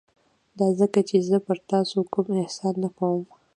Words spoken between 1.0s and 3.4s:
چې زه پر تاسو کوم احسان نه کوم.